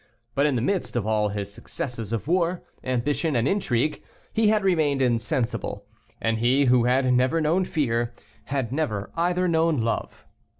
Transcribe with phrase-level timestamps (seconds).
[0.33, 4.01] But in the midst of all his successes of war, ambition, and intrigue,
[4.33, 5.85] he had remained insensible;
[6.19, 8.11] and he who had never known fear,
[8.45, 10.25] had never either known love.